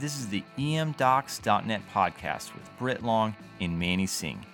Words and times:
This 0.00 0.16
is 0.16 0.28
the 0.28 0.44
emdocs.net 0.56 1.82
podcast 1.92 2.54
with 2.54 2.70
Brit 2.78 3.02
Long 3.02 3.34
and 3.60 3.76
Manny 3.76 4.06
Singh. 4.06 4.46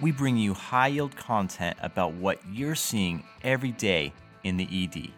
We 0.00 0.12
bring 0.12 0.36
you 0.36 0.52
high 0.52 0.88
yield 0.88 1.16
content 1.16 1.78
about 1.80 2.12
what 2.12 2.38
you're 2.52 2.74
seeing 2.74 3.24
every 3.42 3.72
day 3.72 4.12
in 4.44 4.58
the 4.58 4.68
ED. 4.70 5.12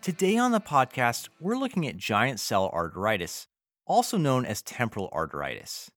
Today 0.00 0.36
on 0.36 0.52
the 0.52 0.60
podcast, 0.60 1.28
we're 1.40 1.56
looking 1.56 1.88
at 1.88 1.96
giant 1.96 2.38
cell 2.38 2.70
arteritis, 2.72 3.48
also 3.84 4.16
known 4.16 4.46
as 4.46 4.62
temporal 4.62 5.10
arteritis. 5.12 5.88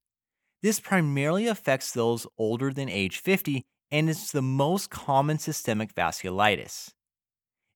This 0.63 0.80
primarily 0.80 1.45
affects 1.45 1.91
those 1.91 2.26
older 2.40 2.73
than 2.73 2.90
age 2.90 3.20
50 3.20 3.63
and 3.91 4.09
is 4.09 4.31
the 4.31 4.41
most 4.41 4.90
common 4.90 5.38
systemic 5.38 5.94
vasculitis. 5.94 6.90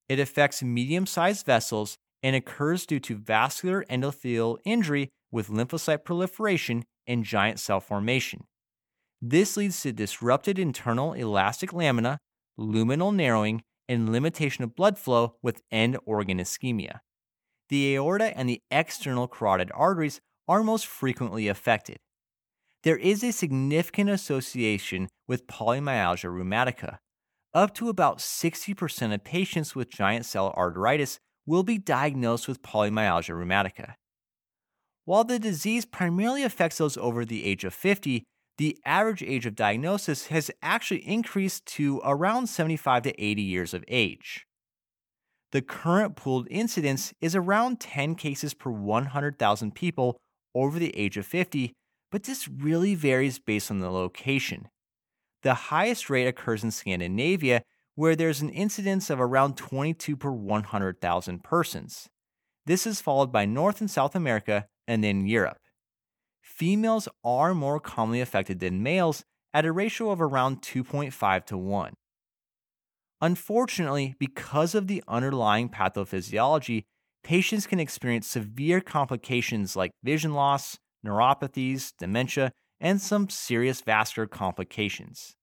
It 0.10 0.20
affects 0.20 0.64
medium 0.64 1.06
sized 1.06 1.46
vessels 1.46 2.00
and 2.24 2.36
occurs 2.36 2.86
due 2.86 3.00
to 3.02 3.16
vascular 3.16 3.86
endothelial 3.90 4.58
injury 4.66 5.10
with 5.32 5.50
lymphocyte 5.50 6.06
proliferation 6.06 6.84
and 7.06 7.26
giant 7.26 7.60
cell 7.60 7.82
formation. 7.82 8.46
This 9.22 9.58
leads 9.58 9.82
to 9.82 9.92
disrupted 9.92 10.58
internal 10.58 11.14
elastic 11.14 11.74
lamina, 11.74 12.18
luminal 12.60 13.14
narrowing, 13.14 13.62
and 13.88 14.12
limitation 14.12 14.64
of 14.64 14.76
blood 14.76 14.98
flow 14.98 15.36
with 15.42 15.62
end 15.72 15.98
organ 16.06 16.40
ischemia. 16.40 17.00
The 17.70 17.96
aorta 17.96 18.38
and 18.38 18.48
the 18.48 18.62
external 18.72 19.28
carotid 19.28 19.72
arteries 19.74 20.22
are 20.48 20.64
most 20.64 20.86
frequently 20.86 21.48
affected. 21.48 21.98
There 22.84 22.98
is 22.98 23.24
a 23.24 23.32
significant 23.32 24.10
association 24.10 25.08
with 25.28 25.48
polymyalgia 25.48 26.30
rheumatica. 26.30 26.98
Up 27.54 27.74
to 27.76 27.88
about 27.88 28.18
60% 28.18 29.14
of 29.14 29.24
patients 29.24 29.76
with 29.76 29.90
giant 29.90 30.26
cell 30.26 30.54
arteritis 30.58 31.18
will 31.46 31.64
be 31.64 31.78
diagnosed 31.78 32.48
with 32.48 32.62
polymyalgia 32.62 33.36
rheumatica. 33.36 33.96
While 35.06 35.26
the 35.26 35.40
disease 35.40 35.86
primarily 35.86 36.44
affects 36.44 36.78
those 36.78 36.98
over 36.98 37.26
the 37.26 37.46
age 37.46 37.64
of 37.64 37.74
50, 37.74 38.24
the 38.58 38.78
average 38.86 39.24
age 39.24 39.46
of 39.46 39.56
diagnosis 39.56 40.28
has 40.28 40.52
actually 40.62 41.06
increased 41.08 41.66
to 41.66 42.00
around 42.06 42.48
75 42.48 43.04
to 43.04 43.24
80 43.24 43.42
years 43.42 43.74
of 43.74 43.84
age. 43.88 44.46
The 45.52 45.62
current 45.62 46.16
pooled 46.16 46.48
incidence 46.50 47.14
is 47.20 47.36
around 47.36 47.80
10 47.80 48.16
cases 48.16 48.54
per 48.54 48.72
100,000 48.72 49.76
people 49.76 50.18
over 50.56 50.80
the 50.80 50.96
age 50.98 51.18
of 51.18 51.26
50, 51.26 51.74
but 52.12 52.24
this 52.24 52.48
really 52.48 52.96
varies 52.96 53.40
based 53.40 53.70
on 53.70 53.80
the 53.80 53.92
location. 53.92 54.68
The 55.42 55.54
highest 55.54 56.10
rate 56.10 56.28
occurs 56.28 56.64
in 56.64 56.72
Scandinavia, 56.72 57.64
where 57.96 58.16
there's 58.16 58.42
an 58.42 58.50
incidence 58.50 59.10
of 59.10 59.20
around 59.22 59.58
22 59.58 60.16
per 60.16 60.32
100,000 60.32 61.44
persons. 61.44 62.10
This 62.66 62.88
is 62.88 63.02
followed 63.02 63.32
by 63.32 63.46
North 63.46 63.82
and 63.82 63.92
South 63.92 64.16
America 64.16 64.68
and 64.88 65.04
then 65.04 65.28
Europe. 65.28 65.60
Females 66.42 67.08
are 67.24 67.54
more 67.54 67.80
commonly 67.80 68.22
affected 68.22 68.60
than 68.60 68.84
males 68.84 69.24
at 69.54 69.66
a 69.66 69.72
ratio 69.72 70.12
of 70.12 70.22
around 70.22 70.62
2.5 70.62 71.46
to 71.46 71.58
1. 71.58 71.94
Unfortunately, 73.22 74.16
because 74.20 74.76
of 74.76 74.88
the 74.88 75.04
underlying 75.08 75.70
pathophysiology, 75.70 76.84
patients 77.24 77.68
can 77.68 77.80
experience 77.80 78.28
severe 78.28 78.82
complications 78.82 79.76
like 79.76 79.92
vision 80.04 80.34
loss, 80.34 80.78
neuropathies, 81.06 81.94
dementia, 81.98 82.52
and 82.80 83.00
some 83.00 83.30
serious 83.30 83.82
vascular 83.82 84.28
complications. 84.28 85.36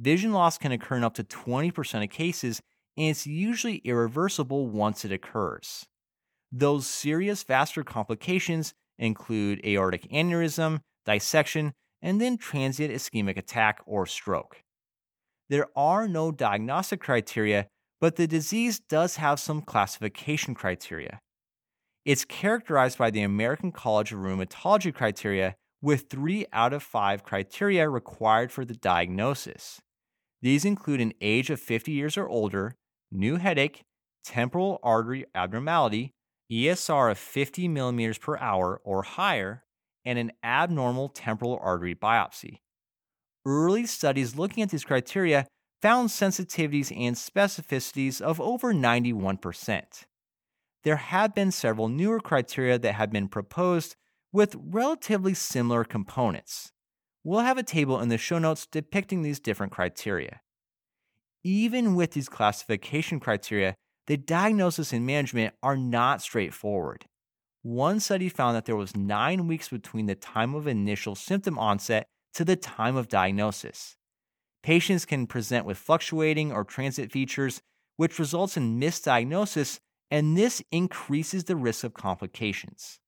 Vision 0.00 0.32
loss 0.32 0.58
can 0.58 0.70
occur 0.70 0.96
in 0.96 1.04
up 1.04 1.14
to 1.14 1.24
20% 1.24 2.04
of 2.04 2.10
cases, 2.10 2.60
and 2.96 3.08
it's 3.08 3.26
usually 3.26 3.76
irreversible 3.78 4.68
once 4.68 5.04
it 5.04 5.10
occurs. 5.10 5.86
Those 6.52 6.86
serious 6.86 7.42
vascular 7.42 7.84
complications 7.84 8.74
include 8.98 9.64
aortic 9.64 10.08
aneurysm, 10.10 10.80
dissection, 11.04 11.72
and 12.00 12.20
then 12.20 12.36
transient 12.36 12.92
ischemic 12.92 13.36
attack 13.36 13.80
or 13.86 14.06
stroke. 14.06 14.62
There 15.48 15.66
are 15.76 16.06
no 16.06 16.30
diagnostic 16.30 17.00
criteria, 17.00 17.66
but 18.00 18.16
the 18.16 18.26
disease 18.26 18.78
does 18.78 19.16
have 19.16 19.40
some 19.40 19.62
classification 19.62 20.54
criteria. 20.54 21.18
It's 22.04 22.24
characterized 22.24 22.98
by 22.98 23.10
the 23.10 23.22
American 23.22 23.72
College 23.72 24.12
of 24.12 24.20
Rheumatology 24.20 24.94
criteria, 24.94 25.56
with 25.82 26.08
three 26.08 26.46
out 26.52 26.72
of 26.72 26.82
five 26.82 27.22
criteria 27.22 27.88
required 27.88 28.52
for 28.52 28.64
the 28.64 28.74
diagnosis. 28.74 29.80
These 30.40 30.64
include 30.64 31.00
an 31.00 31.14
age 31.20 31.50
of 31.50 31.60
50 31.60 31.92
years 31.92 32.16
or 32.16 32.28
older, 32.28 32.76
new 33.10 33.36
headache, 33.36 33.82
temporal 34.24 34.78
artery 34.82 35.24
abnormality, 35.34 36.12
ESR 36.50 37.10
of 37.10 37.18
50 37.18 37.68
millimeters 37.68 38.18
per 38.18 38.36
hour 38.38 38.80
or 38.84 39.02
higher, 39.02 39.64
and 40.04 40.18
an 40.18 40.32
abnormal 40.42 41.08
temporal 41.08 41.58
artery 41.60 41.94
biopsy. 41.94 42.58
Early 43.44 43.86
studies 43.86 44.36
looking 44.36 44.62
at 44.62 44.70
these 44.70 44.84
criteria 44.84 45.46
found 45.82 46.08
sensitivities 46.08 46.96
and 46.96 47.16
specificities 47.16 48.20
of 48.20 48.40
over 48.40 48.72
91%. 48.72 49.82
There 50.84 50.96
have 50.96 51.34
been 51.34 51.50
several 51.50 51.88
newer 51.88 52.20
criteria 52.20 52.78
that 52.78 52.94
have 52.94 53.10
been 53.10 53.28
proposed 53.28 53.96
with 54.32 54.56
relatively 54.58 55.34
similar 55.34 55.84
components. 55.84 56.72
We'll 57.28 57.40
have 57.40 57.58
a 57.58 57.62
table 57.62 58.00
in 58.00 58.08
the 58.08 58.16
show 58.16 58.38
notes 58.38 58.66
depicting 58.66 59.20
these 59.20 59.38
different 59.38 59.70
criteria. 59.70 60.40
Even 61.44 61.94
with 61.94 62.12
these 62.12 62.26
classification 62.26 63.20
criteria, 63.20 63.74
the 64.06 64.16
diagnosis 64.16 64.94
and 64.94 65.04
management 65.04 65.52
are 65.62 65.76
not 65.76 66.22
straightforward. 66.22 67.04
One 67.60 68.00
study 68.00 68.30
found 68.30 68.56
that 68.56 68.64
there 68.64 68.76
was 68.76 68.96
nine 68.96 69.46
weeks 69.46 69.68
between 69.68 70.06
the 70.06 70.14
time 70.14 70.54
of 70.54 70.66
initial 70.66 71.14
symptom 71.14 71.58
onset 71.58 72.06
to 72.32 72.46
the 72.46 72.56
time 72.56 72.96
of 72.96 73.08
diagnosis. 73.08 73.98
Patients 74.62 75.04
can 75.04 75.26
present 75.26 75.66
with 75.66 75.76
fluctuating 75.76 76.50
or 76.50 76.64
transient 76.64 77.12
features, 77.12 77.60
which 77.98 78.18
results 78.18 78.56
in 78.56 78.80
misdiagnosis, 78.80 79.80
and 80.10 80.34
this 80.34 80.62
increases 80.72 81.44
the 81.44 81.56
risk 81.56 81.84
of 81.84 81.92
complications. 81.92 83.00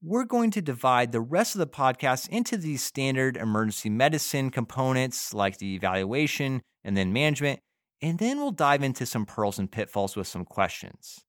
We're 0.00 0.26
going 0.26 0.52
to 0.52 0.62
divide 0.62 1.10
the 1.10 1.20
rest 1.20 1.56
of 1.56 1.58
the 1.58 1.66
podcast 1.66 2.28
into 2.28 2.56
these 2.56 2.84
standard 2.84 3.36
emergency 3.36 3.90
medicine 3.90 4.50
components 4.50 5.34
like 5.34 5.58
the 5.58 5.74
evaluation 5.74 6.62
and 6.84 6.96
then 6.96 7.12
management, 7.12 7.58
and 8.00 8.16
then 8.20 8.38
we'll 8.38 8.52
dive 8.52 8.84
into 8.84 9.04
some 9.06 9.26
pearls 9.26 9.58
and 9.58 9.68
pitfalls 9.68 10.14
with 10.14 10.28
some 10.28 10.44
questions. 10.44 11.24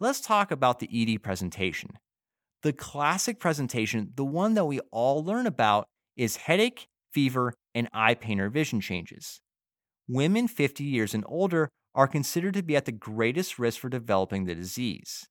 Let's 0.00 0.20
talk 0.20 0.50
about 0.50 0.80
the 0.80 0.88
ED 0.92 1.22
presentation. 1.22 1.90
The 2.64 2.72
classic 2.72 3.38
presentation, 3.38 4.10
the 4.16 4.24
one 4.24 4.54
that 4.54 4.64
we 4.64 4.80
all 4.90 5.24
learn 5.24 5.46
about, 5.46 5.86
is 6.16 6.34
headache, 6.34 6.88
fever, 7.12 7.54
and 7.76 7.88
eye 7.92 8.14
pain 8.14 8.40
or 8.40 8.48
vision 8.48 8.80
changes. 8.80 9.40
Women 10.08 10.48
50 10.48 10.82
years 10.82 11.14
and 11.14 11.24
older 11.28 11.68
are 11.94 12.08
considered 12.08 12.54
to 12.54 12.62
be 12.64 12.74
at 12.74 12.86
the 12.86 12.92
greatest 12.92 13.56
risk 13.56 13.78
for 13.78 13.88
developing 13.88 14.46
the 14.46 14.56
disease. 14.56 15.28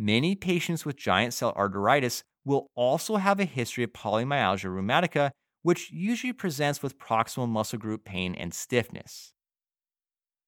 Many 0.00 0.36
patients 0.36 0.86
with 0.86 0.96
giant 0.96 1.34
cell 1.34 1.52
arteritis 1.54 2.22
will 2.44 2.70
also 2.76 3.16
have 3.16 3.40
a 3.40 3.44
history 3.44 3.82
of 3.82 3.92
polymyalgia 3.92 4.66
rheumatica, 4.66 5.32
which 5.62 5.90
usually 5.90 6.32
presents 6.32 6.84
with 6.84 7.00
proximal 7.00 7.48
muscle 7.48 7.80
group 7.80 8.04
pain 8.04 8.36
and 8.36 8.54
stiffness. 8.54 9.32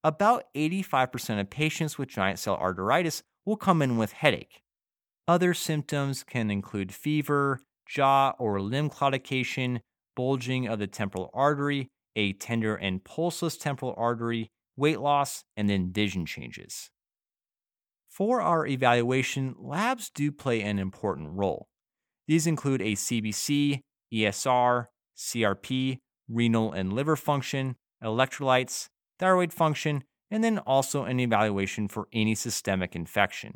About 0.05 0.45
85% 0.57 1.41
of 1.41 1.51
patients 1.51 1.99
with 1.99 2.09
giant 2.09 2.39
cell 2.39 2.57
arteritis 2.57 3.23
will 3.45 3.57
come 3.57 3.83
in 3.83 3.99
with 3.99 4.13
headache. 4.13 4.63
Other 5.27 5.53
symptoms 5.53 6.23
can 6.23 6.49
include 6.49 6.95
fever, 6.95 7.61
jaw 7.87 8.35
or 8.39 8.61
limb 8.61 8.89
claudication, 8.89 9.81
bulging 10.15 10.69
of 10.69 10.79
the 10.79 10.87
temporal 10.87 11.29
artery, 11.35 11.89
a 12.15 12.35
tender 12.35 12.77
and 12.77 13.03
pulseless 13.03 13.57
temporal 13.57 13.95
artery, 13.97 14.49
weight 14.77 15.01
loss, 15.01 15.43
and 15.57 15.69
then 15.69 15.93
vision 15.93 16.25
changes. 16.25 16.89
For 18.11 18.43
our 18.43 18.67
evaluation, 18.67 19.55
labs 19.57 20.11
do 20.11 20.33
play 20.33 20.61
an 20.63 20.79
important 20.79 21.31
role. 21.33 21.69
These 22.27 22.47
include 22.47 22.83
a 22.83 22.93
CBC, 22.93 23.81
ESR, 24.13 24.87
CRP, 25.17 25.99
renal 26.29 26.73
and 26.73 26.93
liver 26.93 27.17
function, 27.17 27.77
electrolytes, 28.03 28.89
thyroid 29.19 29.53
function, 29.53 30.05
and 30.31 30.43
then 30.43 30.59
also 30.59 31.05
an 31.05 31.21
evaluation 31.21 31.89
for 31.89 32.09
any 32.13 32.35
systemic 32.35 32.95
infection. 32.95 33.55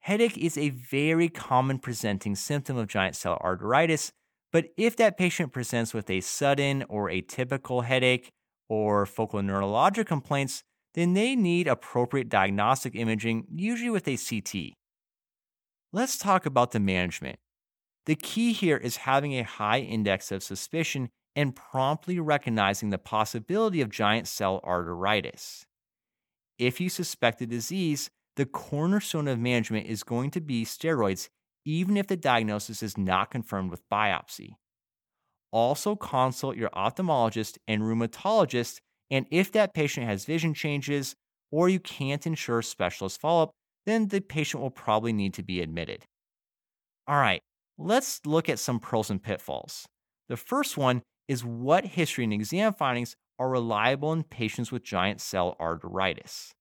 Headache 0.00 0.36
is 0.36 0.58
a 0.58 0.70
very 0.70 1.28
common 1.28 1.78
presenting 1.78 2.34
symptom 2.34 2.76
of 2.76 2.88
giant 2.88 3.16
cell 3.16 3.40
arteritis, 3.42 4.10
but 4.50 4.66
if 4.76 4.96
that 4.96 5.16
patient 5.16 5.52
presents 5.52 5.94
with 5.94 6.10
a 6.10 6.20
sudden 6.20 6.84
or 6.88 7.08
atypical 7.08 7.84
headache 7.84 8.30
or 8.68 9.06
focal 9.06 9.40
neurologic 9.40 10.06
complaints, 10.06 10.64
then 10.94 11.14
they 11.14 11.34
need 11.34 11.66
appropriate 11.66 12.28
diagnostic 12.28 12.94
imaging, 12.94 13.46
usually 13.50 13.90
with 13.90 14.06
a 14.08 14.16
CT. 14.16 14.74
Let's 15.92 16.18
talk 16.18 16.46
about 16.46 16.72
the 16.72 16.80
management. 16.80 17.38
The 18.06 18.16
key 18.16 18.52
here 18.52 18.76
is 18.76 18.96
having 18.96 19.32
a 19.38 19.44
high 19.44 19.80
index 19.80 20.32
of 20.32 20.42
suspicion 20.42 21.10
and 21.34 21.56
promptly 21.56 22.18
recognizing 22.18 22.90
the 22.90 22.98
possibility 22.98 23.80
of 23.80 23.90
giant 23.90 24.26
cell 24.28 24.60
arteritis. 24.64 25.64
If 26.58 26.80
you 26.80 26.88
suspect 26.88 27.38
the 27.38 27.46
disease, 27.46 28.10
the 28.36 28.46
cornerstone 28.46 29.28
of 29.28 29.38
management 29.38 29.86
is 29.86 30.02
going 30.02 30.30
to 30.32 30.40
be 30.40 30.64
steroids, 30.64 31.28
even 31.64 31.96
if 31.96 32.06
the 32.06 32.16
diagnosis 32.16 32.82
is 32.82 32.98
not 32.98 33.30
confirmed 33.30 33.70
with 33.70 33.88
biopsy. 33.90 34.54
Also, 35.50 35.94
consult 35.94 36.56
your 36.56 36.70
ophthalmologist 36.70 37.58
and 37.68 37.82
rheumatologist, 37.82 38.80
and 39.12 39.26
if 39.30 39.52
that 39.52 39.74
patient 39.74 40.06
has 40.06 40.24
vision 40.24 40.54
changes 40.54 41.14
or 41.52 41.68
you 41.68 41.78
can't 41.78 42.26
ensure 42.26 42.62
specialist 42.62 43.20
follow 43.20 43.42
up, 43.42 43.50
then 43.84 44.08
the 44.08 44.22
patient 44.22 44.62
will 44.62 44.70
probably 44.70 45.12
need 45.12 45.34
to 45.34 45.42
be 45.42 45.60
admitted. 45.60 46.06
All 47.06 47.16
right, 47.16 47.42
let's 47.76 48.20
look 48.24 48.48
at 48.48 48.58
some 48.58 48.80
pros 48.80 49.10
and 49.10 49.22
pitfalls. 49.22 49.84
The 50.30 50.38
first 50.38 50.78
one 50.78 51.02
is 51.28 51.44
what 51.44 51.84
history 51.84 52.24
and 52.24 52.32
exam 52.32 52.72
findings 52.72 53.14
are 53.38 53.50
reliable 53.50 54.14
in 54.14 54.22
patients 54.22 54.72
with 54.72 54.82
giant 54.82 55.20
cell 55.20 55.56
arteritis. 55.60 56.52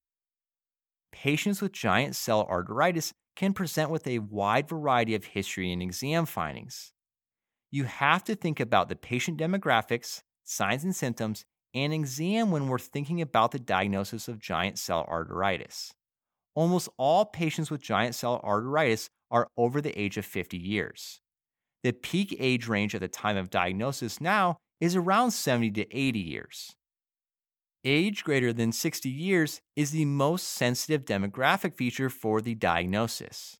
Patients 1.13 1.62
with 1.62 1.71
giant 1.71 2.18
cell 2.18 2.45
arteritis 2.48 3.13
can 3.38 3.53
present 3.53 3.92
with 3.92 4.06
a 4.06 4.19
wide 4.19 4.68
variety 4.68 5.15
of 5.15 5.24
history 5.24 5.71
and 5.71 5.81
exam 5.81 6.25
findings. 6.25 6.92
You 7.69 7.86
have 7.86 8.25
to 8.25 8.36
think 8.36 8.59
about 8.59 8.89
the 8.89 8.98
patient 8.98 9.39
demographics, 9.39 10.21
signs 10.44 10.83
and 10.83 10.94
symptoms, 10.94 11.45
and 11.73 11.94
exam 11.94 12.51
when 12.51 12.68
we're 12.68 12.79
thinking 12.79 13.21
about 13.21 13.51
the 13.51 13.59
diagnosis 13.59 14.27
of 14.27 14.39
giant 14.39 14.77
cell 14.77 15.07
arteritis. 15.09 15.91
Almost 16.53 16.89
all 16.97 17.25
patients 17.25 17.71
with 17.71 17.81
giant 17.81 18.15
cell 18.15 18.41
arteritis 18.44 19.09
are 19.29 19.47
over 19.57 19.81
the 19.81 19.97
age 20.00 20.18
of 20.18 20.25
50 20.25 20.57
years. 20.57 21.21
The 21.83 21.94
peak 21.94 22.35
age 22.39 22.68
range 22.68 22.94
at 22.94 23.01
the 23.01 23.07
time 23.07 23.38
of 23.38 23.50
diagnosis 23.50 24.21
now 24.21 24.57
is 24.79 24.95
around 24.95 25.31
70 25.31 25.71
to 25.71 25.97
80 25.97 26.19
years. 26.19 26.75
Age 27.83 28.24
greater 28.24 28.53
than 28.53 28.71
60 28.71 29.09
years 29.09 29.62
is 29.75 29.91
the 29.91 30.06
most 30.06 30.47
sensitive 30.50 31.03
demographic 31.03 31.75
feature 31.75 32.09
for 32.09 32.41
the 32.41 32.53
diagnosis. 32.53 33.57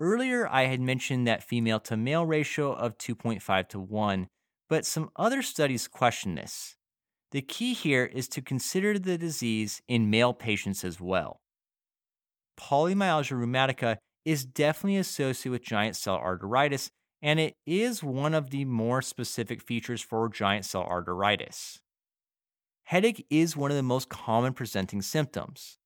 Earlier, 0.00 0.48
I 0.48 0.64
had 0.64 0.80
mentioned 0.80 1.26
that 1.26 1.44
female 1.44 1.78
to 1.80 1.96
male 1.96 2.24
ratio 2.24 2.72
of 2.72 2.98
2.5 2.98 3.68
to 3.68 3.78
1, 3.78 4.28
but 4.68 4.86
some 4.86 5.10
other 5.14 5.42
studies 5.42 5.86
question 5.86 6.34
this. 6.34 6.74
The 7.32 7.42
key 7.42 7.74
here 7.74 8.04
is 8.04 8.28
to 8.28 8.42
consider 8.42 8.98
the 8.98 9.16
disease 9.16 9.82
in 9.86 10.10
male 10.10 10.32
patients 10.32 10.84
as 10.84 11.00
well. 11.00 11.40
Polymyalgia 12.58 13.38
rheumatica 13.38 13.98
is 14.24 14.44
definitely 14.44 14.98
associated 14.98 15.52
with 15.52 15.62
giant 15.62 15.96
cell 15.96 16.18
arteritis, 16.18 16.88
and 17.22 17.38
it 17.38 17.54
is 17.66 18.02
one 18.02 18.34
of 18.34 18.50
the 18.50 18.64
more 18.64 19.00
specific 19.00 19.62
features 19.62 20.02
for 20.02 20.28
giant 20.28 20.64
cell 20.64 20.84
arteritis. 20.84 21.78
Headache 22.84 23.24
is 23.30 23.56
one 23.56 23.70
of 23.70 23.76
the 23.76 23.82
most 23.82 24.08
common 24.08 24.52
presenting 24.52 25.00
symptoms. 25.00 25.78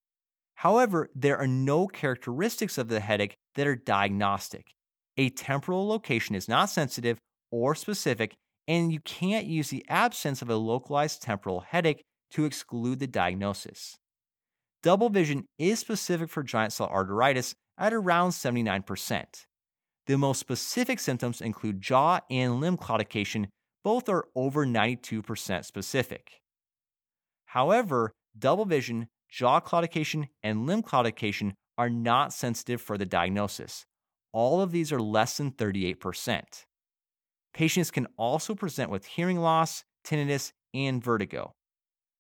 However, 0.55 1.11
there 1.15 1.37
are 1.37 1.47
no 1.47 1.87
characteristics 1.87 2.79
of 2.79 2.89
the 2.89 3.01
headache 3.01 3.37
that 3.57 3.67
are 3.67 3.77
diagnostic. 3.77 4.69
A 5.19 5.29
temporal 5.29 5.87
location 5.87 6.35
is 6.35 6.49
not 6.49 6.71
sensitive 6.71 7.19
or 7.51 7.75
specific, 7.75 8.35
and 8.67 8.93
you 8.93 9.01
can't 9.01 9.47
use 9.47 9.71
the 9.71 9.85
absence 9.89 10.43
of 10.43 10.51
a 10.51 10.57
localized 10.57 11.23
temporal 11.23 11.61
headache 11.61 12.03
to 12.33 12.45
exclude 12.45 12.99
the 12.99 13.07
diagnosis. 13.07 13.97
Double 14.83 15.09
vision 15.09 15.47
is 15.59 15.79
specific 15.79 16.29
for 16.29 16.43
giant 16.43 16.73
cell 16.73 16.89
arteritis 16.89 17.55
at 17.79 17.93
around 17.93 18.31
79%. 18.31 19.25
The 20.07 20.19
most 20.19 20.39
specific 20.39 21.01
symptoms 21.01 21.41
include 21.41 21.81
jaw 21.81 22.21
and 22.31 22.61
limb 22.61 22.77
claudication, 22.77 23.47
both 23.83 24.09
are 24.09 24.27
over 24.35 24.67
92% 24.67 25.65
specific. 25.65 26.41
However, 27.47 28.13
double 28.39 28.67
vision, 28.67 29.09
jaw 29.31 29.61
claudication, 29.61 30.29
and 30.43 30.67
limb 30.67 30.83
claudication 30.83 31.53
are 31.79 31.91
not 31.91 32.33
sensitive 32.33 32.81
for 32.81 32.99
the 32.99 33.07
diagnosis. 33.07 33.85
All 34.33 34.61
of 34.61 34.73
these 34.73 34.93
are 34.93 35.01
less 35.01 35.37
than 35.37 35.53
38%. 35.53 36.43
Patients 37.55 37.93
can 37.93 38.09
also 38.17 38.55
present 38.55 38.91
with 38.91 39.07
hearing 39.07 39.39
loss, 39.39 39.85
tinnitus, 40.05 40.53
and 40.75 41.03
vertigo. 41.03 41.53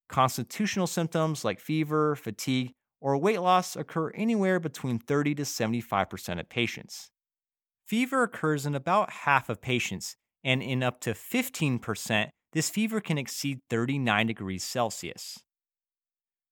Constitutional 0.08 0.86
symptoms 0.86 1.44
like 1.44 1.58
fever, 1.58 2.14
fatigue, 2.14 2.70
or 3.00 3.18
weight 3.18 3.40
loss 3.40 3.74
occur 3.74 4.10
anywhere 4.10 4.60
between 4.60 4.98
30 4.98 5.34
to 5.34 5.42
75% 5.42 6.40
of 6.40 6.48
patients. 6.48 7.10
Fever 7.84 8.22
occurs 8.22 8.64
in 8.64 8.74
about 8.74 9.10
half 9.10 9.48
of 9.48 9.60
patients, 9.60 10.16
and 10.42 10.62
in 10.62 10.82
up 10.82 11.00
to 11.00 11.10
15%, 11.10 12.28
this 12.52 12.70
fever 12.70 13.00
can 13.00 13.18
exceed 13.18 13.58
39 13.68 14.28
degrees 14.28 14.62
Celsius. 14.62 15.40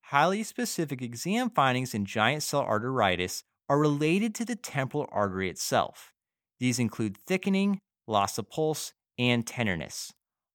Highly 0.06 0.43
specific 0.43 1.00
exam 1.00 1.49
findings 1.49 1.94
in 1.94 2.05
giant 2.05 2.43
cell 2.43 2.64
arteritis 2.64 3.43
are 3.69 3.79
related 3.79 4.34
to 4.34 4.44
the 4.44 4.56
temporal 4.56 5.08
artery 5.12 5.49
itself. 5.49 6.12
These 6.58 6.79
include 6.79 7.17
thickening, 7.17 7.79
loss 8.07 8.39
of 8.39 8.51
pulse, 8.51 8.93
and 9.19 9.47
tenderness. 9.47 10.13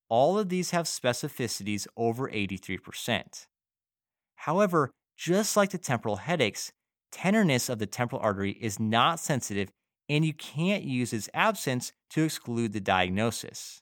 All 0.09 0.39
of 0.39 0.49
these 0.49 0.71
have 0.71 0.85
specificities 0.85 1.87
over 1.95 2.29
83%. 2.29 3.47
However, 4.35 4.91
just 5.17 5.57
like 5.57 5.71
the 5.71 5.77
temporal 5.77 6.17
headaches, 6.17 6.71
tenderness 7.11 7.69
of 7.69 7.79
the 7.79 7.85
temporal 7.85 8.21
artery 8.21 8.51
is 8.51 8.79
not 8.79 9.19
sensitive 9.19 9.69
and 10.09 10.23
you 10.23 10.33
can't 10.33 10.83
use 10.83 11.11
its 11.11 11.29
absence 11.33 11.91
to 12.11 12.23
exclude 12.23 12.73
the 12.73 12.79
diagnosis. 12.79 13.81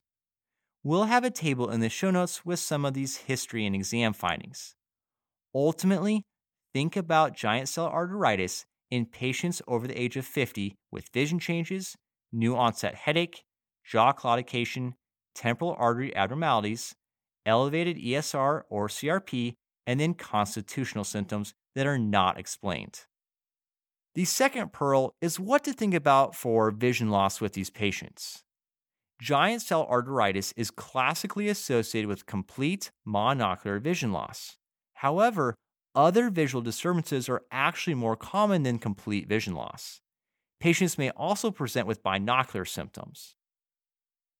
We'll 0.83 1.05
have 1.05 1.23
a 1.23 1.31
table 1.31 1.69
in 1.69 1.79
the 1.79 1.89
show 1.89 2.11
notes 2.11 2.45
with 2.45 2.59
some 2.59 2.85
of 2.85 2.93
these 2.93 3.17
history 3.17 3.65
and 3.65 3.75
exam 3.75 4.13
findings. 4.13 4.75
Ultimately, 5.53 6.23
think 6.73 6.95
about 6.95 7.35
giant 7.35 7.69
cell 7.69 7.89
arteritis 7.89 8.65
in 8.91 9.05
patients 9.05 9.61
over 9.67 9.87
the 9.87 9.99
age 9.99 10.15
of 10.15 10.25
50 10.25 10.75
with 10.91 11.09
vision 11.09 11.39
changes, 11.39 11.95
new 12.31 12.55
onset 12.55 12.95
headache, 12.95 13.44
jaw 13.85 14.11
claudication, 14.13 14.93
temporal 15.33 15.75
artery 15.77 16.15
abnormalities, 16.15 16.95
elevated 17.45 17.97
ESR 17.97 18.63
or 18.69 18.87
CRP, 18.87 19.53
and 19.85 19.99
then 19.99 20.13
constitutional 20.13 21.03
symptoms 21.03 21.53
that 21.75 21.85
are 21.85 21.99
not 21.99 22.39
explained. 22.39 23.01
The 24.15 24.25
second 24.25 24.71
pearl 24.71 25.13
is 25.21 25.39
what 25.39 25.63
to 25.65 25.73
think 25.73 25.93
about 25.93 26.35
for 26.35 26.71
vision 26.71 27.09
loss 27.09 27.41
with 27.41 27.53
these 27.53 27.69
patients. 27.69 28.43
Giant 29.21 29.61
cell 29.61 29.87
arteritis 29.87 30.53
is 30.57 30.71
classically 30.71 31.47
associated 31.47 32.07
with 32.07 32.25
complete 32.25 32.91
monocular 33.07 33.81
vision 33.81 34.11
loss. 34.11 34.57
However, 34.95 35.55
other 35.93 36.29
visual 36.29 36.61
disturbances 36.61 37.29
are 37.29 37.43
actually 37.51 37.93
more 37.93 38.15
common 38.15 38.63
than 38.63 38.79
complete 38.79 39.27
vision 39.27 39.53
loss. 39.53 40.01
Patients 40.59 40.97
may 40.97 41.09
also 41.11 41.51
present 41.51 41.87
with 41.87 42.03
binocular 42.03 42.65
symptoms. 42.65 43.35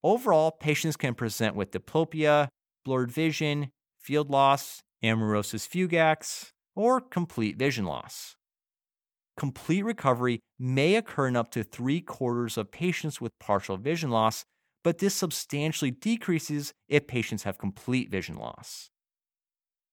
Overall, 0.06 0.52
patients 0.52 0.98
can 0.98 1.16
present 1.16 1.56
with 1.56 1.72
diplopia, 1.72 2.50
blurred 2.84 3.12
vision, 3.12 3.72
field 3.98 4.30
loss, 4.30 4.84
amaurosis 5.04 5.68
fugax, 5.68 6.52
or 6.76 7.02
complete 7.02 7.58
vision 7.58 7.86
loss. 7.86 8.36
Complete 9.36 9.84
recovery 9.84 10.42
may 10.60 10.94
occur 10.96 11.28
in 11.28 11.36
up 11.36 11.50
to 11.50 11.64
three 11.64 12.02
quarters 12.02 12.56
of 12.56 12.70
patients 12.70 13.20
with 13.20 13.32
partial 13.40 13.78
vision 13.78 14.12
loss, 14.12 14.46
but 14.84 15.00
this 15.00 15.16
substantially 15.16 15.90
decreases 15.90 16.72
if 16.88 17.08
patients 17.08 17.42
have 17.42 17.58
complete 17.58 18.12
vision 18.12 18.36
loss. 18.36 18.92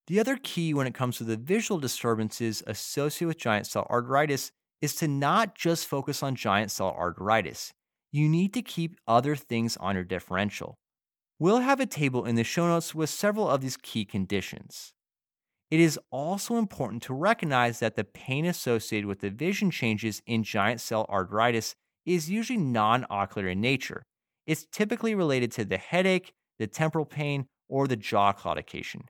The 0.09 0.21
other 0.21 0.37
key 0.37 0.75
when 0.75 0.87
it 0.87 0.95
comes 0.95 1.17
to 1.17 1.25
the 1.25 1.39
visual 1.39 1.81
disturbances 1.81 2.63
associated 2.67 3.29
with 3.29 3.39
giant 3.39 3.67
cell 3.67 3.87
arteritis 3.91 4.51
is 4.83 4.95
to 4.97 5.09
not 5.09 5.55
just 5.55 5.87
focus 5.87 6.23
on 6.23 6.35
giant 6.35 6.71
cell 6.71 6.95
arteritis 7.01 7.73
you 8.13 8.29
need 8.29 8.53
to 8.55 8.63
keep 8.63 8.97
other 9.09 9.35
things 9.35 9.77
on 9.79 9.95
your 9.95 10.05
differential. 10.05 10.79
We'll 11.39 11.61
have 11.61 11.81
a 11.81 11.87
table 11.87 12.25
in 12.25 12.37
the 12.37 12.45
show 12.45 12.69
notes 12.69 12.95
with 12.95 13.11
several 13.11 13.49
of 13.49 13.63
these 13.63 13.77
key 13.77 14.05
conditions. 14.05 14.93
It 15.71 15.81
is 15.81 15.99
also 16.11 16.57
important 16.57 17.03
to 17.05 17.15
recognize 17.15 17.79
that 17.81 17.97
the 17.97 18.05
pain 18.05 18.45
associated 18.45 19.07
with 19.07 19.21
the 19.21 19.31
vision 19.31 19.71
changes 19.71 20.21
in 20.27 20.45
giant 20.45 20.83
cell 20.83 21.07
arteritis 21.09 21.75
is 22.05 22.31
usually 22.31 22.59
non 22.59 23.07
ocular 23.09 23.49
in 23.49 23.61
nature. 23.61 24.05
It's 24.47 24.67
typically 24.71 25.15
related 25.15 25.51
to 25.53 25.65
the 25.65 25.79
headache, 25.79 26.35
the 26.59 26.67
temporal 26.67 27.07
pain, 27.07 27.47
or 27.69 27.89
the 27.89 27.97
jaw 27.97 28.33
claudication. 28.33 29.03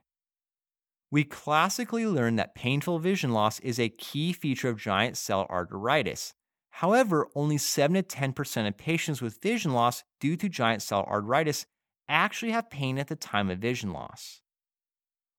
We 1.11 1.25
classically 1.25 2.07
learn 2.07 2.37
that 2.37 2.55
painful 2.55 2.97
vision 2.99 3.33
loss 3.33 3.59
is 3.59 3.79
a 3.79 3.89
key 3.89 4.31
feature 4.33 4.69
of 4.69 4.79
giant 4.79 5.17
cell 5.17 5.45
arteritis, 5.49 6.33
However, 6.77 7.27
only 7.35 7.59
7 7.59 7.93
to 7.93 8.01
10% 8.01 8.67
of 8.67 8.77
patients 8.77 9.21
with 9.21 9.39
vision 9.39 9.73
loss 9.73 10.03
due 10.19 10.35
to 10.35 10.49
giant 10.49 10.81
cell 10.81 11.05
arteritis 11.05 11.67
actually 12.09 12.51
have 12.51 12.71
pain 12.71 12.97
at 12.97 13.09
the 13.09 13.15
time 13.15 13.51
of 13.51 13.59
vision 13.59 13.93
loss. 13.93 14.41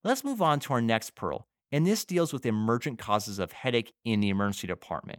Let's 0.04 0.22
move 0.22 0.40
on 0.40 0.60
to 0.60 0.74
our 0.74 0.80
next 0.80 1.16
pearl, 1.16 1.48
and 1.72 1.84
this 1.84 2.04
deals 2.04 2.32
with 2.32 2.46
emergent 2.46 3.00
causes 3.00 3.40
of 3.40 3.50
headache 3.50 3.92
in 4.04 4.20
the 4.20 4.28
emergency 4.28 4.68
department. 4.68 5.18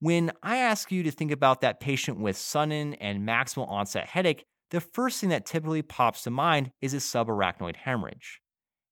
When 0.00 0.32
I 0.42 0.56
ask 0.56 0.90
you 0.90 1.02
to 1.02 1.10
think 1.10 1.30
about 1.30 1.60
that 1.60 1.78
patient 1.78 2.18
with 2.18 2.38
sudden 2.38 2.94
and 2.94 3.28
maximal 3.28 3.68
onset 3.68 4.06
headache, 4.06 4.44
the 4.70 4.80
first 4.80 5.20
thing 5.20 5.28
that 5.28 5.44
typically 5.44 5.82
pops 5.82 6.22
to 6.22 6.30
mind 6.30 6.70
is 6.80 6.94
a 6.94 6.98
subarachnoid 6.98 7.76
hemorrhage. 7.76 8.40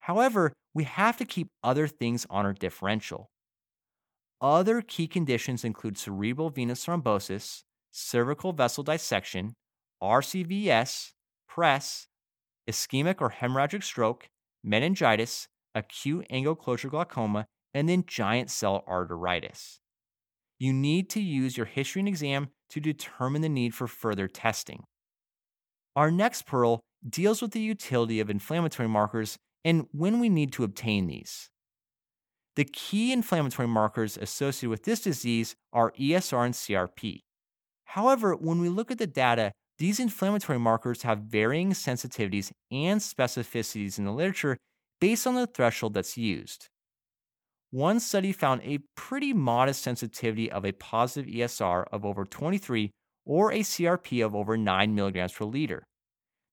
However, 0.01 0.53
we 0.75 0.85
have 0.85 1.17
to 1.17 1.25
keep 1.25 1.49
other 1.63 1.89
things 1.89 2.27
on 2.29 2.45
our 2.45 2.53
differential. 2.53 3.31
Other 4.45 4.83
key 4.83 5.07
conditions 5.07 5.65
include 5.65 5.97
cerebral 5.97 6.51
venous 6.51 6.85
thrombosis, 6.85 7.63
cervical 7.91 8.53
vessel 8.53 8.85
dissection, 8.85 9.55
RCVS, 10.03 11.13
PRES, 11.49 12.09
ischemic 12.69 13.23
or 13.23 13.31
hemorrhagic 13.31 13.83
stroke, 13.83 14.29
meningitis, 14.63 15.49
acute 15.75 16.27
angle 16.29 16.55
closure 16.55 16.91
glaucoma, 16.91 17.47
and 17.73 17.89
then 17.89 18.05
giant 18.07 18.51
cell 18.51 18.85
arteritis. 18.87 19.79
You 20.59 20.75
need 20.75 21.09
to 21.11 21.23
use 21.23 21.57
your 21.57 21.65
history 21.65 22.01
and 22.01 22.09
exam 22.09 22.51
to 22.69 22.81
determine 22.81 23.41
the 23.41 23.49
need 23.49 23.75
for 23.75 23.87
further 23.87 24.29
testing. 24.29 24.85
Our 25.97 26.11
next 26.11 26.43
pearl 26.43 26.81
deals 27.09 27.41
with 27.41 27.53
the 27.53 27.63
utility 27.63 28.21
of 28.21 28.29
inflammatory 28.29 28.91
markers 28.91 29.39
and 29.65 29.87
when 29.93 30.21
we 30.21 30.29
need 30.29 30.53
to 30.53 30.65
obtain 30.65 31.07
these. 31.07 31.49
The 32.57 32.65
key 32.65 33.13
inflammatory 33.13 33.67
markers 33.67 34.17
associated 34.17 34.71
with 34.71 34.85
this 34.85 35.01
disease 35.01 35.57
are 35.73 35.93
ESR 35.99 36.45
and 36.45 36.55
CRP. 36.55 37.21
However, 37.85 38.35
when 38.35 38.61
we 38.61 38.69
look 38.69 38.91
at 38.91 38.99
the 38.99 39.07
data, 39.07 39.53
these 39.79 39.99
inflammatory 39.99 40.59
markers 40.59 41.03
have 41.03 41.19
varying 41.19 41.73
sensitivities 41.73 42.53
and 42.71 43.01
specificities 43.01 43.99
in 43.99 44.05
the 44.05 44.13
literature 44.13 44.57
based 45.01 45.27
on 45.27 45.35
the 45.35 45.49
threshold 45.49 45.95
that's 45.95 46.17
used. 46.17 46.69
One 47.73 47.99
study 47.99 48.31
found 48.31 48.61
a 48.63 48.79
pretty 48.95 49.33
modest 49.33 49.83
sensitivity 49.83 50.49
of 50.51 50.65
a 50.65 50.73
positive 50.73 51.29
ESR 51.29 51.87
of 51.91 52.05
over 52.05 52.25
23 52.25 52.93
or 53.27 53.51
a 53.51 53.61
CRP 53.61 54.25
of 54.25 54.33
over 54.33 54.57
9 54.57 54.95
milligrams 54.95 55.33
per 55.33 55.45
liter. 55.45 55.83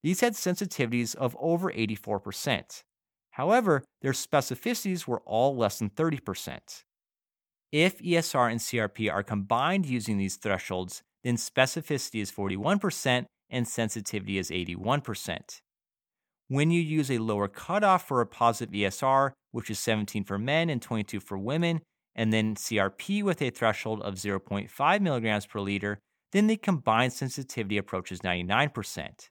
These 0.02 0.20
had 0.20 0.32
sensitivities 0.32 1.14
of 1.14 1.36
over 1.38 1.72
84%. 1.72 2.82
However, 3.32 3.82
their 4.02 4.12
specificities 4.12 5.06
were 5.06 5.22
all 5.24 5.56
less 5.56 5.78
than 5.78 5.90
30%. 5.90 6.84
If 7.72 7.98
ESR 7.98 8.50
and 8.50 8.60
CRP 8.60 9.10
are 9.10 9.22
combined 9.22 9.86
using 9.86 10.18
these 10.18 10.36
thresholds, 10.36 11.02
then 11.24 11.36
specificity 11.36 12.20
is 12.20 12.30
41% 12.30 13.24
and 13.48 13.66
sensitivity 13.66 14.38
is 14.38 14.50
81%. 14.50 15.60
When 16.48 16.70
you 16.70 16.82
use 16.82 17.10
a 17.10 17.18
lower 17.18 17.48
cutoff 17.48 18.06
for 18.06 18.20
a 18.20 18.26
positive 18.26 18.74
ESR, 18.74 19.32
which 19.52 19.70
is 19.70 19.78
17 19.78 20.24
for 20.24 20.38
men 20.38 20.68
and 20.68 20.82
22 20.82 21.20
for 21.20 21.38
women, 21.38 21.80
and 22.14 22.32
then 22.32 22.54
CRP 22.54 23.22
with 23.22 23.40
a 23.40 23.48
threshold 23.48 24.02
of 24.02 24.16
0.5 24.16 25.00
milligrams 25.00 25.46
per 25.46 25.60
liter, 25.60 25.98
then 26.32 26.46
the 26.46 26.56
combined 26.56 27.14
sensitivity 27.14 27.78
approaches 27.78 28.20
99%. 28.20 29.28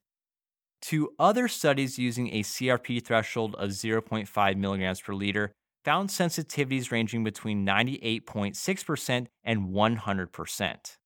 Two 0.82 1.14
other 1.20 1.48
studies 1.48 2.00
using 2.00 2.30
a 2.30 2.42
CRP 2.42 3.04
threshold 3.04 3.56
of 3.56 3.70
0.5 3.70 4.58
milligrams 4.58 5.02
per 5.02 5.14
liter 5.14 5.52
found 5.84 6.10
sensitivities 6.10 6.92
ranging 6.92 7.24
between 7.24 7.66
98.6% 7.66 9.28
and 9.44 9.70
100%. 9.70 10.98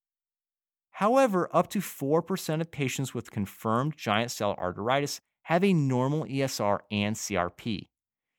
However, 0.91 1.50
up 1.51 1.70
to 1.72 1.79
4% 1.79 2.62
of 2.62 2.72
patients 2.72 3.13
with 3.13 3.32
confirmed 3.32 3.98
giant 3.98 4.32
cell 4.32 4.55
arteritis 4.55 5.20
have 5.44 5.63
a 5.63 5.74
normal 5.74 6.24
ESR 6.25 6.79
and 6.89 7.15
CRP. 7.15 7.89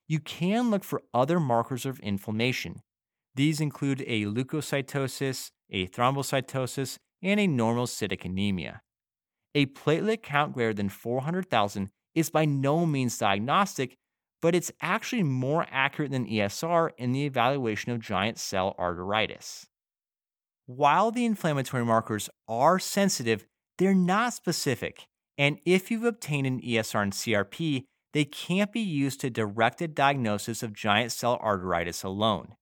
You 0.09 0.21
can 0.21 0.71
look 0.71 0.85
for 0.85 1.03
other 1.13 1.39
markers 1.39 1.85
of 1.85 2.01
inflammation. 2.01 2.81
These 3.35 3.61
include 3.61 4.03
a 4.07 4.25
leukocytosis, 4.25 5.51
a 5.71 5.87
thrombocytosis, 5.89 6.97
and 7.23 7.41
a 7.41 7.47
normocytic 7.47 8.25
anemia. 8.25 8.81
A 9.57 9.65
platelet 9.65 10.23
count 10.23 10.53
greater 10.53 10.75
than 10.75 10.91
400,000 10.91 11.89
is 12.15 12.29
by 12.29 12.45
no 12.45 12.85
means 12.85 13.17
diagnostic, 13.17 13.97
but 14.43 14.55
it's 14.55 14.71
actually 14.83 15.23
more 15.23 15.67
accurate 15.71 16.11
than 16.11 16.27
ESR 16.27 16.91
in 16.99 17.13
the 17.13 17.25
evaluation 17.25 17.91
of 17.91 18.01
giant 18.01 18.39
cell 18.39 18.77
arteritis. 18.79 19.65
While 20.67 21.11
the 21.11 21.25
inflammatory 21.25 21.87
markers 21.87 22.29
are 22.47 22.79
sensitive, 22.79 23.47
they're 23.79 23.95
not 23.95 24.35
specific, 24.35 25.07
and 25.39 25.59
if 25.65 25.91
you've 25.91 26.05
obtained 26.05 26.47
an 26.47 26.61
ESR 26.61 27.03
and 27.05 27.13
CRP, 27.15 27.85
they 28.13 28.27
can't 28.27 28.71
be 28.71 28.81
used 28.81 29.23
to 29.23 29.31
direct 29.31 29.81
a 29.81 29.89
diagnosis 29.89 30.63
of 30.63 30.75
giant 30.75 31.13
cell 31.13 31.39
arteritis 31.43 32.05
alone. 32.05 32.57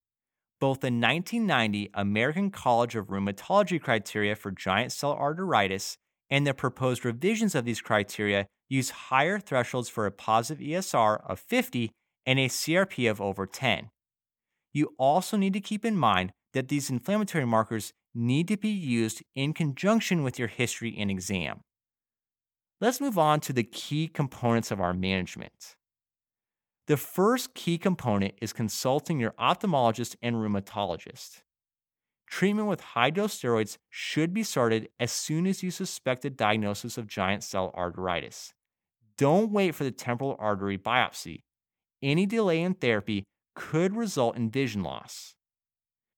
Both 0.60 0.78
the 0.78 0.92
1990 0.92 1.90
American 1.92 2.52
College 2.52 2.94
of 2.94 3.08
Rheumatology 3.08 3.82
criteria 3.82 4.36
for 4.36 4.52
giant 4.52 4.92
cell 4.92 5.16
arteritis 5.16 5.96
and 6.30 6.46
the 6.46 6.54
proposed 6.54 7.04
revisions 7.04 7.54
of 7.54 7.64
these 7.64 7.80
criteria 7.80 8.46
use 8.68 8.90
higher 8.90 9.38
thresholds 9.38 9.88
for 9.88 10.06
a 10.06 10.10
positive 10.10 10.64
ESR 10.64 11.20
of 11.28 11.38
50 11.38 11.90
and 12.26 12.38
a 12.38 12.48
CRP 12.48 13.10
of 13.10 13.20
over 13.20 13.46
10. 13.46 13.90
You 14.72 14.94
also 14.98 15.36
need 15.36 15.52
to 15.52 15.60
keep 15.60 15.84
in 15.84 15.96
mind 15.96 16.32
that 16.52 16.68
these 16.68 16.90
inflammatory 16.90 17.44
markers 17.44 17.92
need 18.14 18.48
to 18.48 18.56
be 18.56 18.68
used 18.68 19.22
in 19.34 19.52
conjunction 19.52 20.22
with 20.22 20.38
your 20.38 20.48
history 20.48 20.94
and 20.98 21.10
exam. 21.10 21.60
Let's 22.80 23.00
move 23.00 23.18
on 23.18 23.40
to 23.40 23.52
the 23.52 23.62
key 23.62 24.08
components 24.08 24.70
of 24.70 24.80
our 24.80 24.92
management. 24.92 25.76
The 26.86 26.96
first 26.96 27.54
key 27.54 27.78
component 27.78 28.34
is 28.42 28.52
consulting 28.52 29.18
your 29.18 29.32
ophthalmologist 29.32 30.16
and 30.20 30.36
rheumatologist. 30.36 31.42
Treatment 32.34 32.66
with 32.66 32.80
high 32.80 33.10
dose 33.10 33.38
steroids 33.38 33.78
should 33.90 34.34
be 34.34 34.42
started 34.42 34.88
as 34.98 35.12
soon 35.12 35.46
as 35.46 35.62
you 35.62 35.70
suspect 35.70 36.24
a 36.24 36.30
diagnosis 36.30 36.98
of 36.98 37.06
giant 37.06 37.44
cell 37.44 37.72
arteritis. 37.78 38.50
Don't 39.16 39.52
wait 39.52 39.76
for 39.76 39.84
the 39.84 39.92
temporal 39.92 40.34
artery 40.40 40.76
biopsy. 40.76 41.44
Any 42.02 42.26
delay 42.26 42.60
in 42.62 42.74
therapy 42.74 43.22
could 43.54 43.94
result 43.94 44.36
in 44.36 44.50
vision 44.50 44.82
loss. 44.82 45.36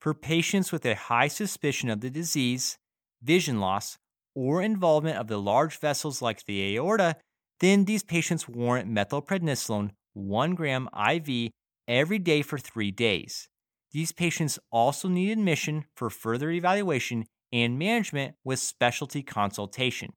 For 0.01 0.15
patients 0.15 0.73
with 0.73 0.87
a 0.87 0.95
high 0.95 1.29
suspicion 1.29 1.91
of 1.91 2.01
the 2.01 2.09
disease, 2.09 2.79
vision 3.23 3.61
loss, 3.61 3.99
or 4.35 4.63
involvement 4.63 5.19
of 5.19 5.27
the 5.27 5.39
large 5.39 5.79
vessels 5.79 6.23
like 6.23 6.47
the 6.47 6.79
aorta, 6.79 7.17
then 7.61 7.85
these 7.85 8.03
patients 8.03 8.49
warrant 8.49 8.91
methylprednisolone 8.91 9.91
1 10.15 10.55
gram 10.55 10.89
IV 10.99 11.51
every 11.87 12.19
day 12.19 12.41
for 12.41 12.57
three 12.57 12.91
days. 12.91 13.51
These 13.97 14.13
patients 14.13 14.59
also 14.71 15.09
need 15.09 15.31
admission 15.31 15.87
for 15.95 16.11
further 16.11 16.51
evaluation 16.51 17.25
and 17.51 17.79
management 17.79 18.35
with 18.45 18.59
specialty 18.59 19.23
consultation. 19.23 20.13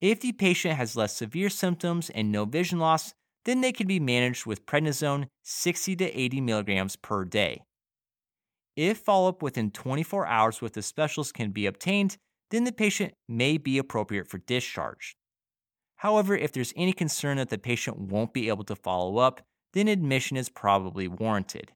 If 0.00 0.20
the 0.20 0.32
patient 0.32 0.74
has 0.74 0.96
less 0.96 1.14
severe 1.14 1.48
symptoms 1.48 2.10
and 2.10 2.32
no 2.32 2.44
vision 2.44 2.80
loss, 2.80 3.14
then 3.44 3.60
they 3.60 3.70
can 3.70 3.86
be 3.86 4.00
managed 4.00 4.46
with 4.46 4.66
prednisone 4.66 5.28
60 5.44 5.94
to 5.94 6.20
80 6.20 6.40
milligrams 6.40 6.96
per 6.96 7.24
day. 7.24 7.62
If 8.74 8.98
follow 8.98 9.28
up 9.28 9.42
within 9.42 9.70
24 9.70 10.26
hours 10.26 10.60
with 10.60 10.72
the 10.72 10.82
specialist 10.82 11.34
can 11.34 11.52
be 11.52 11.66
obtained, 11.66 12.16
then 12.50 12.64
the 12.64 12.72
patient 12.72 13.14
may 13.28 13.58
be 13.58 13.78
appropriate 13.78 14.26
for 14.26 14.38
discharge. 14.38 15.16
However, 15.98 16.36
if 16.36 16.50
there's 16.50 16.74
any 16.76 16.92
concern 16.92 17.36
that 17.36 17.50
the 17.50 17.58
patient 17.58 17.96
won't 17.96 18.34
be 18.34 18.48
able 18.48 18.64
to 18.64 18.74
follow 18.74 19.18
up, 19.18 19.40
then 19.72 19.86
admission 19.86 20.36
is 20.36 20.48
probably 20.48 21.06
warranted. 21.06 21.70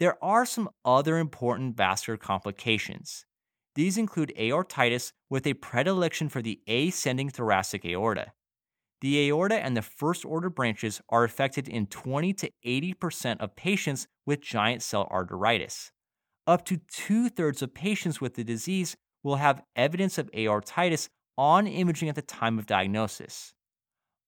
There 0.00 0.16
are 0.24 0.46
some 0.46 0.70
other 0.82 1.18
important 1.18 1.76
vascular 1.76 2.16
complications. 2.16 3.26
These 3.74 3.98
include 3.98 4.32
aortitis 4.34 5.12
with 5.28 5.46
a 5.46 5.52
predilection 5.52 6.30
for 6.30 6.40
the 6.40 6.58
ascending 6.66 7.28
thoracic 7.28 7.84
aorta. 7.84 8.32
The 9.02 9.28
aorta 9.28 9.62
and 9.62 9.76
the 9.76 9.82
first 9.82 10.24
order 10.24 10.48
branches 10.48 11.02
are 11.10 11.24
affected 11.24 11.68
in 11.68 11.86
20 11.86 12.32
to 12.32 12.50
80% 12.64 13.40
of 13.40 13.56
patients 13.56 14.08
with 14.24 14.40
giant 14.40 14.82
cell 14.82 15.06
arteritis. 15.12 15.90
Up 16.46 16.64
to 16.64 16.78
two 16.90 17.28
thirds 17.28 17.60
of 17.60 17.74
patients 17.74 18.22
with 18.22 18.36
the 18.36 18.44
disease 18.44 18.96
will 19.22 19.36
have 19.36 19.62
evidence 19.76 20.16
of 20.16 20.30
aortitis 20.32 21.10
on 21.36 21.66
imaging 21.66 22.08
at 22.08 22.14
the 22.14 22.22
time 22.22 22.58
of 22.58 22.64
diagnosis. 22.64 23.52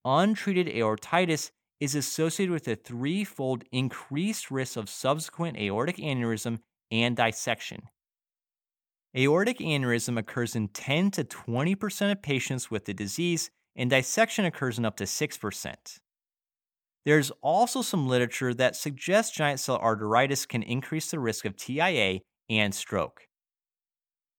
Untreated 0.05 0.67
aortitis 0.67 1.51
is 1.83 1.97
associated 1.97 2.53
with 2.53 2.69
a 2.69 2.77
threefold 2.77 3.65
increased 3.73 4.53
risk 4.53 4.77
of 4.77 4.89
subsequent 4.89 5.59
aortic 5.59 5.97
aneurysm 5.97 6.61
and 6.93 7.17
dissection. 7.17 7.83
Aortic 9.17 9.59
aneurysm 9.59 10.17
occurs 10.17 10.55
in 10.55 10.69
10 10.69 11.11
to 11.11 11.25
20% 11.25 12.13
of 12.13 12.23
patients 12.23 12.71
with 12.71 12.85
the 12.85 12.95
disease, 12.95 13.51
and 13.75 13.91
dissection 13.91 14.45
occurs 14.45 14.79
in 14.79 14.85
up 14.85 14.97
to 14.97 15.05
6%. 15.05 15.75
There's 17.05 17.33
also 17.43 17.83
some 17.83 18.07
literature 18.07 18.55
that 18.55 18.77
suggests 18.77 19.35
giant 19.35 19.59
cell 19.59 19.81
arteritis 19.81 20.47
can 20.47 20.63
increase 20.63 21.11
the 21.11 21.19
risk 21.19 21.45
of 21.45 21.57
TIA 21.57 22.21
and 22.49 22.73
stroke. 22.73 23.27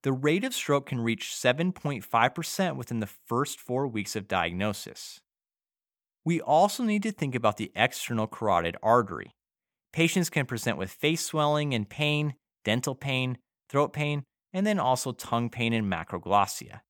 The 0.04 0.14
rate 0.14 0.46
of 0.46 0.54
stroke 0.54 0.86
can 0.86 1.02
reach 1.02 1.34
7.5% 1.36 2.76
within 2.78 3.02
the 3.02 3.10
first 3.28 3.60
four 3.60 3.86
weeks 3.86 4.16
of 4.16 4.30
diagnosis. 4.30 5.20
We 6.26 6.40
also 6.40 6.84
need 6.84 7.04
to 7.04 7.12
think 7.12 7.36
about 7.36 7.58
the 7.58 7.72
external 7.76 8.28
carotid 8.28 8.78
artery. 8.82 9.32
Patients 9.92 10.30
can 10.30 10.46
present 10.46 10.78
with 10.78 10.92
face 10.92 11.26
swelling 11.26 11.74
and 11.74 11.90
pain, 11.90 12.36
dental 12.64 12.96
pain, 12.96 13.38
throat 13.70 13.94
pain, 13.94 14.24
and 14.54 14.66
then 14.66 14.80
also 14.80 15.12
tongue 15.12 15.50
pain 15.50 15.74
and 15.74 15.92
macroglossia. 15.92 16.82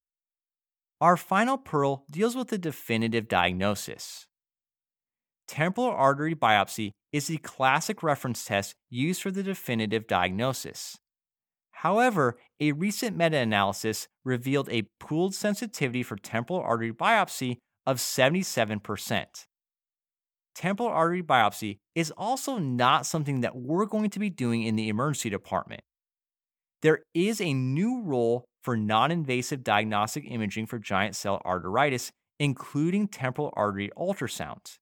Our 1.02 1.18
final 1.18 1.58
pearl 1.58 2.06
deals 2.10 2.36
with 2.36 2.50
the 2.50 2.58
definitive 2.58 3.28
diagnosis. 3.28 4.28
temporal 5.48 5.92
artery 5.92 6.36
biopsy 6.36 6.92
is 7.12 7.28
the 7.28 7.38
classic 7.38 8.02
reference 8.04 8.46
test 8.46 8.74
used 8.90 9.22
for 9.22 9.32
the 9.32 9.44
definitive 9.44 10.08
diagnosis. 10.08 10.98
However, 11.72 12.38
a 12.60 12.72
recent 12.72 13.18
meta 13.18 13.38
analysis 13.38 14.08
revealed 14.24 14.70
a 14.70 14.88
pooled 15.00 15.36
sensitivity 15.36 16.04
for 16.04 16.16
temporal 16.16 16.62
artery 16.62 16.94
biopsy 16.94 17.58
of 17.86 17.98
77%. 17.98 19.46
Temporal 20.56 20.90
artery 20.90 21.24
biopsy 21.24 21.80
is 21.96 22.12
also 22.16 22.58
not 22.58 23.06
something 23.06 23.42
that 23.42 23.56
we're 23.56 23.86
going 23.86 24.10
to 24.12 24.20
be 24.20 24.30
doing 24.30 24.64
in 24.64 24.76
the 24.76 24.90
emergency 24.90 25.30
department. 25.30 25.82
There 26.82 27.00
is 27.14 27.42
a 27.42 27.54
new 27.54 28.02
role 28.04 28.46
for 28.62 28.78
non 28.78 29.12
invasive 29.12 29.64
diagnostic 29.64 30.26
imaging 30.28 30.68
for 30.68 30.80
giant 30.80 31.16
cell 31.16 31.42
arteritis, 31.46 32.12
including 32.40 33.08
temporal 33.08 33.54
artery 33.56 33.90
ultrasound. 33.98 34.78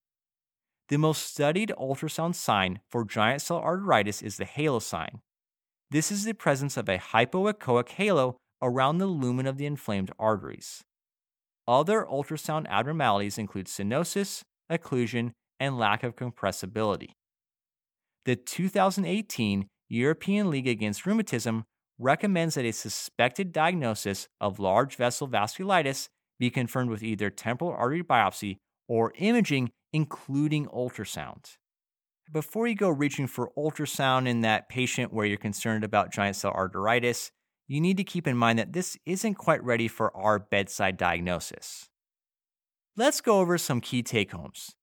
The 0.89 0.97
most 0.97 1.23
studied 1.31 1.71
ultrasound 1.79 2.35
sign 2.35 2.81
for 2.89 3.05
giant 3.05 3.41
cell 3.41 3.61
arteritis 3.61 4.21
is 4.21 4.37
the 4.37 4.45
halo 4.45 4.79
sign. 4.79 5.21
This 5.89 6.11
is 6.11 6.25
the 6.25 6.33
presence 6.33 6.75
of 6.75 6.89
a 6.89 6.97
hypoechoic 6.97 7.89
halo 7.89 8.37
around 8.61 8.97
the 8.97 9.07
lumen 9.07 9.47
of 9.47 9.57
the 9.57 9.65
inflamed 9.65 10.11
arteries. 10.19 10.83
Other 11.71 12.05
ultrasound 12.05 12.67
abnormalities 12.67 13.37
include 13.37 13.67
stenosis, 13.67 14.41
occlusion, 14.69 15.31
and 15.57 15.77
lack 15.77 16.03
of 16.03 16.17
compressibility. 16.17 17.11
The 18.25 18.35
2018 18.35 19.67
European 19.87 20.49
League 20.49 20.67
Against 20.67 21.05
Rheumatism 21.05 21.63
recommends 21.97 22.55
that 22.55 22.65
a 22.65 22.73
suspected 22.73 23.53
diagnosis 23.53 24.27
of 24.41 24.59
large 24.59 24.97
vessel 24.97 25.29
vasculitis 25.29 26.09
be 26.37 26.49
confirmed 26.49 26.89
with 26.89 27.03
either 27.03 27.29
temporal 27.29 27.71
artery 27.71 28.03
biopsy 28.03 28.57
or 28.89 29.13
imaging, 29.15 29.71
including 29.93 30.65
ultrasound. 30.65 31.55
Before 32.29 32.67
you 32.67 32.75
go 32.75 32.89
reaching 32.89 33.27
for 33.27 33.49
ultrasound 33.57 34.27
in 34.27 34.41
that 34.41 34.67
patient 34.67 35.13
where 35.13 35.25
you're 35.25 35.37
concerned 35.37 35.85
about 35.85 36.11
giant 36.11 36.35
cell 36.35 36.51
arteritis, 36.51 37.31
you 37.71 37.79
need 37.79 37.95
to 37.95 38.03
keep 38.03 38.27
in 38.27 38.35
mind 38.35 38.59
that 38.59 38.73
this 38.73 38.97
isn't 39.05 39.35
quite 39.35 39.63
ready 39.63 39.87
for 39.87 40.13
our 40.13 40.37
bedside 40.37 40.97
diagnosis. 40.97 41.87
Let's 42.97 43.21
go 43.21 43.39
over 43.39 43.57
some 43.57 43.79
key 43.79 44.03
take 44.03 44.33
homes. 44.33 44.75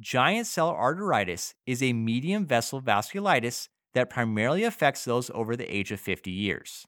Giant 0.00 0.46
cell 0.46 0.72
arteritis 0.72 1.52
is 1.66 1.82
a 1.82 1.92
medium 1.92 2.46
vessel 2.46 2.80
vasculitis 2.80 3.68
that 3.92 4.08
primarily 4.08 4.64
affects 4.64 5.04
those 5.04 5.30
over 5.34 5.54
the 5.54 5.66
age 5.66 5.92
of 5.92 6.00
50 6.00 6.30
years. 6.30 6.86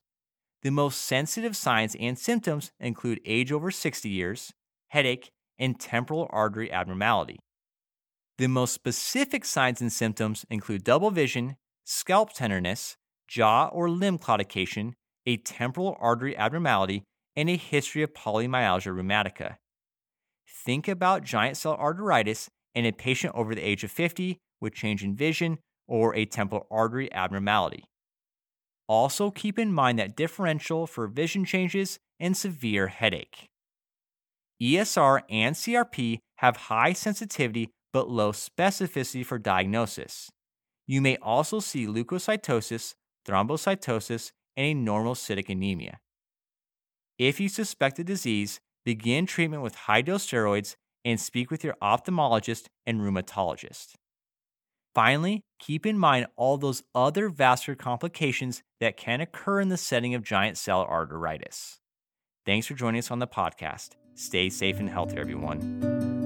The 0.62 0.70
most 0.70 1.02
sensitive 1.02 1.54
signs 1.54 1.94
and 2.00 2.18
symptoms 2.18 2.72
include 2.80 3.20
age 3.26 3.52
over 3.52 3.70
60 3.70 4.08
years, 4.08 4.54
headache, 4.88 5.32
and 5.58 5.78
temporal 5.78 6.28
artery 6.30 6.72
abnormality. 6.72 7.40
The 8.38 8.46
most 8.46 8.72
specific 8.72 9.44
signs 9.44 9.82
and 9.82 9.92
symptoms 9.92 10.46
include 10.48 10.82
double 10.82 11.10
vision, 11.10 11.56
scalp 11.84 12.32
tenderness, 12.32 12.96
jaw 13.28 13.66
or 13.66 13.90
limb 13.90 14.18
claudication, 14.18 14.94
a 15.26 15.36
temporal 15.38 15.96
artery 16.00 16.36
abnormality, 16.36 17.04
and 17.36 17.48
a 17.48 17.56
history 17.56 18.02
of 18.02 18.12
polymyalgia 18.12 18.94
rheumatica. 18.94 19.56
Think 20.48 20.88
about 20.88 21.24
giant 21.24 21.56
cell 21.56 21.76
arteritis 21.76 22.48
in 22.74 22.84
a 22.84 22.92
patient 22.92 23.34
over 23.34 23.54
the 23.54 23.62
age 23.62 23.84
of 23.84 23.90
50 23.90 24.38
with 24.60 24.74
change 24.74 25.02
in 25.02 25.16
vision 25.16 25.58
or 25.88 26.14
a 26.14 26.24
temporal 26.24 26.66
artery 26.70 27.12
abnormality. 27.12 27.84
Also, 28.88 29.30
keep 29.30 29.58
in 29.58 29.72
mind 29.72 29.98
that 29.98 30.16
differential 30.16 30.86
for 30.86 31.06
vision 31.06 31.44
changes 31.44 31.98
and 32.20 32.36
severe 32.36 32.88
headache. 32.88 33.46
ESR 34.62 35.22
and 35.28 35.56
CRP 35.56 36.18
have 36.36 36.56
high 36.56 36.92
sensitivity 36.92 37.70
but 37.92 38.08
low 38.08 38.32
specificity 38.32 39.24
for 39.24 39.38
diagnosis. 39.38 40.30
You 40.86 41.00
may 41.00 41.16
also 41.16 41.60
see 41.60 41.86
leukocytosis, 41.86 42.94
thrombocytosis, 43.26 44.30
and 44.56 44.66
a 44.66 44.90
normocytic 44.90 45.48
anemia. 45.48 46.00
If 47.18 47.40
you 47.40 47.48
suspect 47.48 47.98
a 47.98 48.04
disease, 48.04 48.60
begin 48.84 49.26
treatment 49.26 49.62
with 49.62 49.74
high 49.74 50.02
dose 50.02 50.26
steroids 50.26 50.76
and 51.04 51.20
speak 51.20 51.50
with 51.50 51.64
your 51.64 51.76
ophthalmologist 51.82 52.66
and 52.86 53.00
rheumatologist. 53.00 53.94
Finally, 54.94 55.42
keep 55.58 55.86
in 55.86 55.98
mind 55.98 56.26
all 56.36 56.58
those 56.58 56.82
other 56.94 57.28
vascular 57.28 57.76
complications 57.76 58.62
that 58.80 58.96
can 58.96 59.20
occur 59.20 59.60
in 59.60 59.68
the 59.68 59.76
setting 59.76 60.14
of 60.14 60.22
giant 60.22 60.58
cell 60.58 60.86
arteritis. 60.86 61.78
Thanks 62.44 62.66
for 62.66 62.74
joining 62.74 62.98
us 62.98 63.10
on 63.10 63.18
the 63.18 63.26
podcast. 63.26 63.90
Stay 64.14 64.50
safe 64.50 64.78
and 64.78 64.90
healthy, 64.90 65.16
everyone. 65.16 66.21